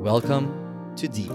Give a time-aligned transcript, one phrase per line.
[0.00, 1.30] Welcome to Deep,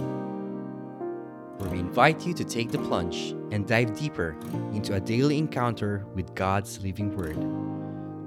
[1.60, 4.36] where we invite you to take the plunge and dive deeper
[4.74, 7.38] into a daily encounter with God's living Word.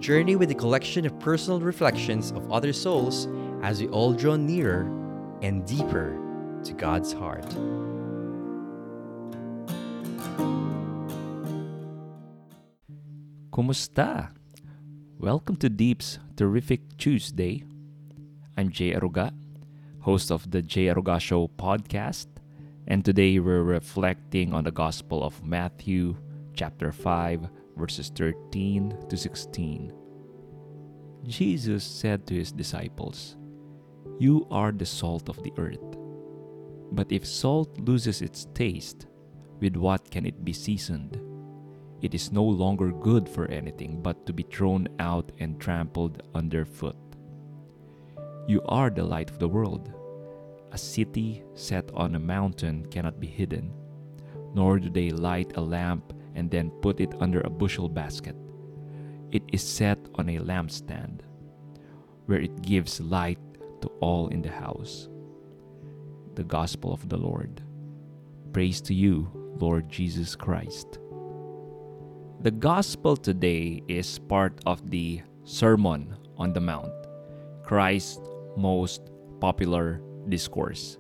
[0.00, 3.26] Journey with a collection of personal reflections of other souls
[3.64, 4.82] as we all draw nearer
[5.42, 6.16] and deeper
[6.62, 7.48] to God's heart.
[13.50, 14.30] Kumusta?
[15.18, 17.64] Welcome to Deep's Terrific Tuesday.
[18.56, 19.32] I'm Jay Aruga,
[20.00, 22.26] host of the Jay Aruga Show podcast,
[22.86, 26.16] and today we're reflecting on the Gospel of Matthew,
[26.54, 29.92] chapter 5, verses 13 to 16.
[31.24, 33.36] Jesus said to his disciples,
[34.18, 35.98] You are the salt of the earth.
[36.92, 39.06] But if salt loses its taste,
[39.60, 41.20] with what can it be seasoned?
[42.00, 46.96] It is no longer good for anything but to be thrown out and trampled underfoot.
[48.48, 49.92] You are the light of the world.
[50.72, 53.74] A city set on a mountain cannot be hidden,
[54.54, 58.34] nor do they light a lamp and then put it under a bushel basket.
[59.32, 61.20] It is set on a lampstand,
[62.24, 63.38] where it gives light
[63.82, 65.10] to all in the house.
[66.34, 67.60] The Gospel of the Lord.
[68.54, 70.98] Praise to you, Lord Jesus Christ.
[72.40, 76.94] The Gospel today is part of the Sermon on the Mount,
[77.62, 78.20] Christ's
[78.58, 80.98] most popular discourse.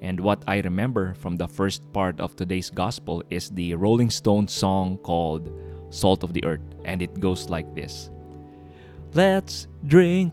[0.00, 4.52] And what I remember from the first part of today's Gospel is the Rolling Stones
[4.52, 5.52] song called
[5.90, 8.10] Salt of the Earth, and it goes like this
[9.14, 10.32] Let's drink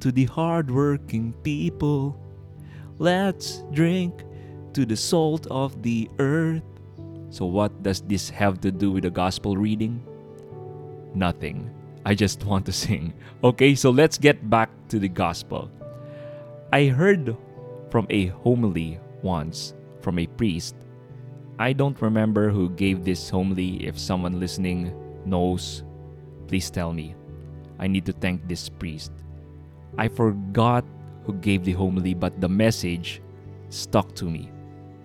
[0.00, 2.18] to the hardworking people.
[2.98, 4.24] Let's drink
[4.72, 6.62] to the salt of the earth.
[7.30, 10.02] So, what does this have to do with the gospel reading?
[11.14, 11.70] Nothing.
[12.04, 13.12] I just want to sing.
[13.44, 15.70] Okay, so let's get back to the gospel.
[16.72, 17.36] I heard
[17.90, 20.74] from a homily once from a priest.
[21.58, 23.86] I don't remember who gave this homily.
[23.86, 24.90] If someone listening
[25.26, 25.84] knows,
[26.48, 27.14] please tell me.
[27.78, 29.12] I need to thank this priest.
[29.98, 30.86] I forgot
[31.24, 33.20] who gave the homily, but the message
[33.68, 34.50] stuck to me.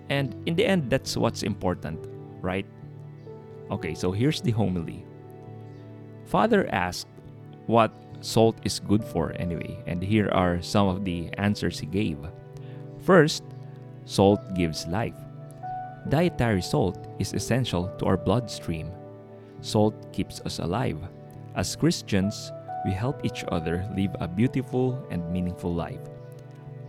[0.08, 2.00] And in the end, that's what's important,
[2.40, 2.64] right?
[3.70, 5.04] Okay, so here's the homily.
[6.24, 7.08] Father asked
[7.66, 12.18] what salt is good for anyway, and here are some of the answers he gave.
[13.00, 13.44] First,
[14.04, 15.14] salt gives life.
[16.08, 18.90] Dietary salt is essential to our bloodstream.
[19.60, 20.98] Salt keeps us alive.
[21.54, 22.52] As Christians,
[22.84, 26.00] we help each other live a beautiful and meaningful life.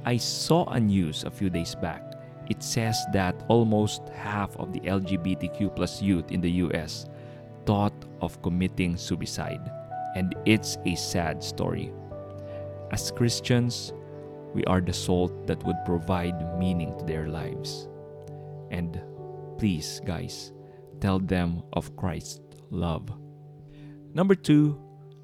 [0.05, 2.13] I saw a news a few days back.
[2.49, 7.05] It says that almost half of the LGBTQ plus youth in the US
[7.65, 9.61] thought of committing suicide,
[10.15, 11.91] and it's a sad story.
[12.91, 13.93] As Christians,
[14.53, 17.87] we are the salt that would provide meaning to their lives.
[18.71, 19.01] And
[19.57, 20.51] please, guys,
[20.99, 23.09] tell them of Christ's love.
[24.13, 24.79] Number two,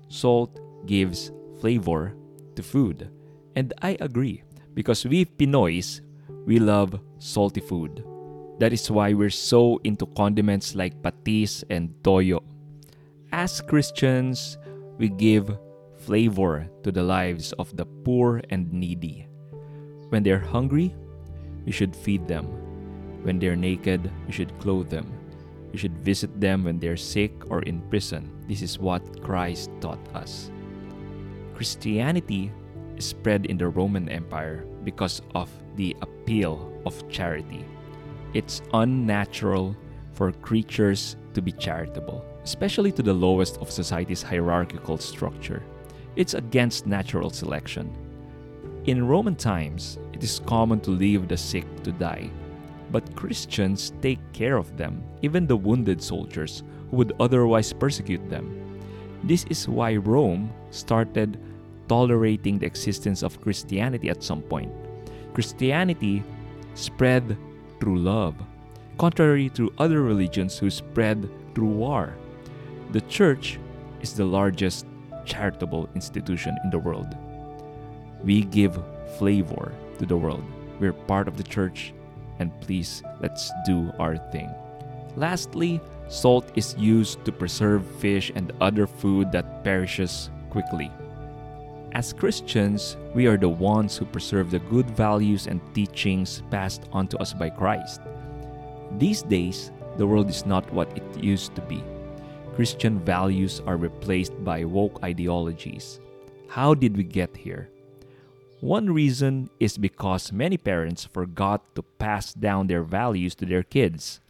[0.10, 2.16] salt gives flavor
[2.56, 3.10] to food.
[3.56, 4.44] And I agree,
[4.74, 6.02] because we Pinoys,
[6.46, 8.06] we love salty food.
[8.60, 12.44] That is why we're so into condiments like patis and toyo.
[13.32, 14.58] As Christians,
[14.98, 15.58] we give
[15.98, 19.28] flavor to the lives of the poor and needy.
[20.10, 20.96] When they're hungry,
[21.66, 22.46] we should feed them.
[23.24, 25.12] When they're naked, we should clothe them.
[25.72, 28.32] We should visit them when they're sick or in prison.
[28.48, 30.52] This is what Christ taught us.
[31.56, 32.52] Christianity
[33.00, 37.66] spread in the Roman Empire because of the appeal of charity.
[38.34, 39.76] It's unnatural
[40.14, 45.64] for creatures to be charitable, especially to the lowest of society's hierarchical structure.
[46.16, 47.92] It's against natural selection.
[48.86, 52.30] In Roman times, it is common to leave the sick to die,
[52.92, 56.62] but Christians take care of them, even the wounded soldiers
[56.92, 58.80] who would otherwise persecute them.
[59.24, 61.40] This is why Rome started
[61.88, 64.72] tolerating the existence of Christianity at some point.
[65.34, 66.24] Christianity
[66.76, 67.36] spread
[67.80, 68.36] through love,
[69.00, 72.14] contrary to other religions who spread through war.
[72.96, 73.60] The church
[74.00, 74.86] is the largest
[75.26, 77.12] charitable institution in the world.
[78.24, 78.80] We give
[79.20, 80.46] flavor to the world.
[80.80, 81.94] We're part of the church,
[82.40, 84.50] and please let's do our thing.
[85.18, 90.90] Lastly, salt is used to preserve fish and other food that perishes quickly.
[91.92, 97.10] As Christians, we are the ones who preserve the good values and teachings passed on
[97.10, 98.00] to us by Christ.
[98.98, 101.84] These days, the world is not what it used to be.
[102.56, 106.00] Christian values are replaced by woke ideologies.
[106.48, 107.70] How did we get here?
[108.62, 114.22] One reason is because many parents forgot to pass down their values to their kids.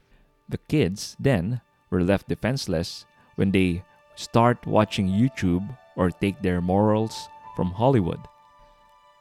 [0.50, 1.62] The kids then
[1.92, 3.06] were left defenseless
[3.36, 3.84] when they
[4.16, 8.20] start watching YouTube or take their morals from Hollywood.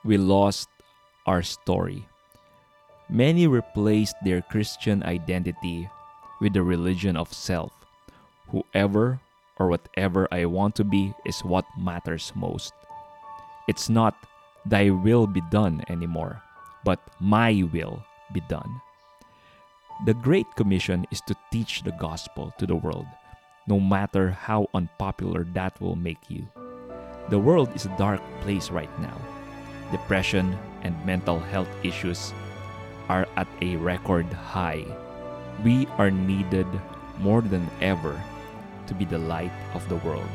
[0.03, 0.71] We lost
[1.27, 2.09] our story.
[3.11, 5.91] Many replaced their Christian identity
[6.41, 7.84] with the religion of self.
[8.49, 9.21] Whoever
[9.59, 12.73] or whatever I want to be is what matters most.
[13.69, 14.15] It's not
[14.67, 16.43] thy will be done anymore,
[16.85, 18.03] but my will
[18.33, 18.81] be done.
[20.05, 23.07] The Great Commission is to teach the gospel to the world,
[23.67, 26.47] no matter how unpopular that will make you.
[27.31, 29.17] The world is a dark place right now.
[29.93, 32.35] Depression and mental health issues
[33.09, 34.85] are at a record high.
[35.63, 36.67] We are needed
[37.21, 38.21] more than ever
[38.87, 40.29] to be the light of the world.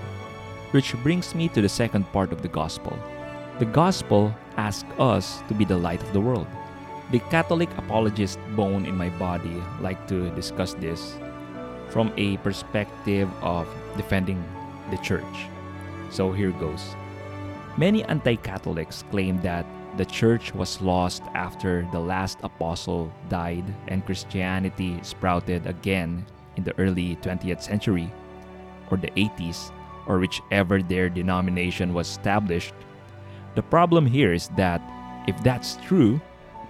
[0.72, 2.98] Which brings me to the second part of the gospel.
[3.60, 6.48] The gospel asks us to be the light of the world.
[7.12, 11.18] The Catholic apologist bone in my body like to discuss this
[11.90, 13.68] from a perspective of
[13.98, 14.44] defending
[14.92, 15.50] the church.
[16.12, 16.96] So here goes.
[17.78, 19.66] Many anti Catholics claim that
[19.98, 26.26] the church was lost after the last apostle died and Christianity sprouted again
[26.56, 28.12] in the early 20th century
[28.92, 29.72] or the 80s
[30.08, 32.74] or whichever their denomination was established.
[33.56, 34.82] The problem here is that
[35.28, 36.20] if that's true,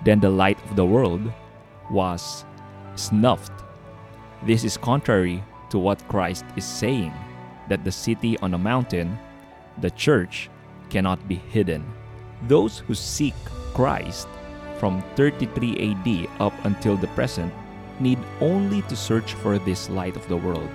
[0.03, 1.21] then the light of the world
[1.91, 2.45] was
[2.95, 3.51] snuffed.
[4.43, 7.13] This is contrary to what Christ is saying
[7.67, 9.17] that the city on a mountain,
[9.79, 10.49] the church,
[10.89, 11.85] cannot be hidden.
[12.47, 13.35] Those who seek
[13.73, 14.27] Christ
[14.79, 17.53] from 33 AD up until the present
[17.99, 20.69] need only to search for this light of the world,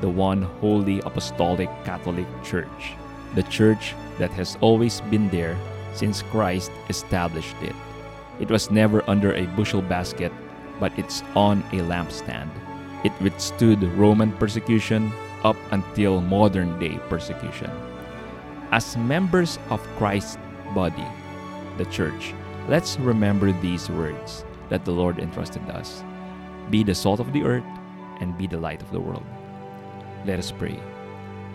[0.00, 2.94] the one holy apostolic Catholic Church,
[3.34, 5.56] the church that has always been there
[5.94, 7.74] since Christ established it.
[8.40, 10.32] It was never under a bushel basket,
[10.78, 12.50] but it's on a lampstand.
[13.04, 15.12] It withstood Roman persecution
[15.44, 17.70] up until modern day persecution.
[18.72, 20.38] As members of Christ's
[20.74, 21.06] body,
[21.76, 22.34] the church,
[22.68, 26.04] let's remember these words that the Lord entrusted us
[26.70, 27.64] Be the salt of the earth
[28.20, 29.24] and be the light of the world.
[30.26, 30.78] Let us pray.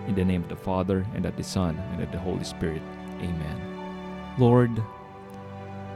[0.08, 2.82] In the name of the Father, and of the Son, and of the Holy Spirit.
[3.22, 4.34] Amen.
[4.38, 4.72] Lord,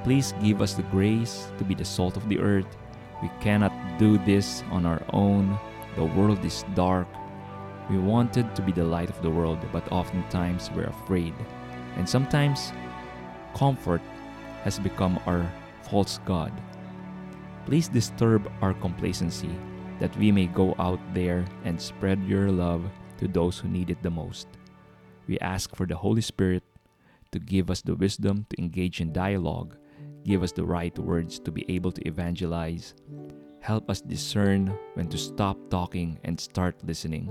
[0.04, 2.78] please give us the grace to be the salt of the earth.
[3.22, 5.58] We cannot do this on our own.
[5.96, 7.08] The world is dark.
[7.90, 11.34] We wanted to be the light of the world, but oftentimes we're afraid.
[11.98, 12.72] And sometimes
[13.56, 14.02] comfort
[14.64, 15.52] has become our
[15.82, 16.54] false God.
[17.66, 19.50] Please disturb our complacency
[20.00, 22.84] that we may go out there and spread your love
[23.18, 24.48] to those who need it the most.
[25.28, 26.64] We ask for the Holy Spirit
[27.32, 29.78] to give us the wisdom to engage in dialogue,
[30.24, 32.96] give us the right words to be able to evangelize,
[33.62, 37.30] help us discern when to stop talking and start listening,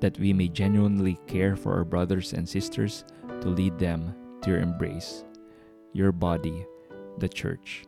[0.00, 3.04] that we may genuinely care for our brothers and sisters
[3.40, 5.24] to lead them to your embrace,
[5.92, 6.66] your body,
[7.18, 7.84] the church.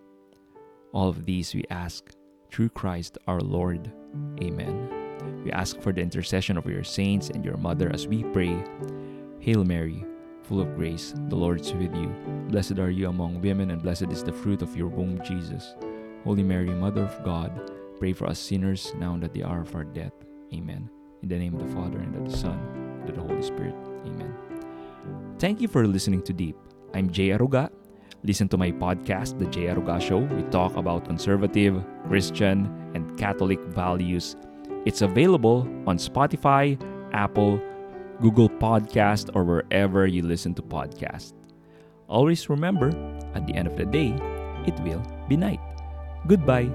[0.92, 2.12] All of these we ask
[2.52, 3.90] through Christ our Lord.
[4.42, 5.42] Amen.
[5.44, 8.62] We ask for the intercession of your saints and your mother as we pray.
[9.40, 10.04] Hail Mary,
[10.42, 12.14] full of grace, the Lord is with you.
[12.48, 15.74] Blessed are you among women, and blessed is the fruit of your womb, Jesus.
[16.22, 19.74] Holy Mary, Mother of God, pray for us sinners now and at the hour of
[19.74, 20.12] our death.
[20.54, 20.88] Amen.
[21.22, 22.58] In the name of the Father, and of the Son,
[23.00, 23.74] and of the Holy Spirit.
[24.06, 24.34] Amen.
[25.38, 26.56] Thank you for listening to Deep.
[26.94, 27.70] I'm Jay Aruga.
[28.24, 30.18] Listen to my podcast, The Jay Aruga Show.
[30.18, 34.36] We talk about conservative, Christian, and Catholic values.
[34.86, 36.78] It's available on Spotify,
[37.12, 37.60] Apple,
[38.20, 41.32] Google Podcast, or wherever you listen to podcasts.
[42.08, 42.90] Always remember,
[43.34, 44.14] at the end of the day,
[44.68, 45.60] it will be night.
[46.28, 46.70] Goodbye.